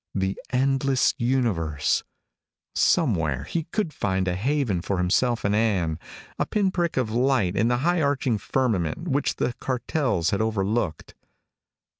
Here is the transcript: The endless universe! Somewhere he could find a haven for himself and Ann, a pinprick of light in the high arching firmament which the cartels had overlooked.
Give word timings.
The 0.15 0.35
endless 0.49 1.13
universe! 1.19 2.01
Somewhere 2.73 3.43
he 3.43 3.65
could 3.65 3.93
find 3.93 4.27
a 4.27 4.33
haven 4.33 4.81
for 4.81 4.97
himself 4.97 5.45
and 5.45 5.55
Ann, 5.55 5.99
a 6.39 6.47
pinprick 6.47 6.97
of 6.97 7.11
light 7.11 7.55
in 7.55 7.67
the 7.67 7.77
high 7.85 8.01
arching 8.01 8.39
firmament 8.39 9.07
which 9.07 9.35
the 9.35 9.53
cartels 9.59 10.31
had 10.31 10.41
overlooked. 10.41 11.13